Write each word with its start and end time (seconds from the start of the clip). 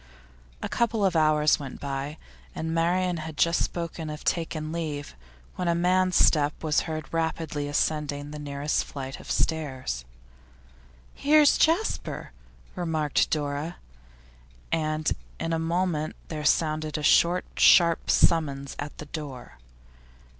A 0.63 0.67
couple 0.67 1.05
of 1.05 1.15
hours 1.15 1.59
went 1.59 1.79
by, 1.79 2.17
and 2.55 2.73
Marian 2.73 3.17
had 3.17 3.37
just 3.37 3.61
spoken 3.63 4.09
of 4.09 4.23
taking 4.23 4.63
her 4.63 4.69
leave, 4.71 5.15
when 5.57 5.67
a 5.67 5.75
man's 5.75 6.15
step 6.15 6.63
was 6.63 6.79
heard 6.89 7.13
rapidly 7.13 7.67
ascending 7.67 8.31
the 8.31 8.39
nearest 8.39 8.83
flight 8.83 9.19
of 9.19 9.29
stairs. 9.29 10.03
'Here's 11.13 11.55
Jasper,' 11.55 12.31
remarked 12.75 13.29
Dora, 13.29 13.75
and 14.71 15.11
in 15.39 15.53
a 15.53 15.59
moment 15.59 16.15
there 16.29 16.45
sounded 16.45 16.97
a 16.97 17.03
short, 17.03 17.45
sharp 17.55 18.09
summons 18.09 18.75
at 18.79 18.97
the 18.97 19.05
door. 19.05 19.59